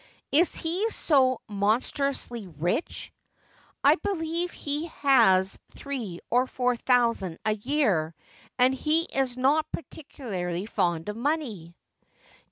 'Is 0.31 0.55
he 0.55 0.89
so 0.89 1.41
monstrously 1.47 2.47
rich 2.47 3.13
]''I 3.83 3.93
believe 3.97 4.57
lie 4.65 4.87
has 5.01 5.59
three 5.75 6.19
or 6.31 6.47
four 6.47 6.75
thousand 6.75 7.37
a 7.45 7.53
year, 7.53 8.15
and 8.57 8.73
he 8.73 9.03
is 9.03 9.37
not 9.37 9.71
particularly 9.71 10.65
fond 10.65 11.07
of 11.09 11.17
money.' 11.17 11.75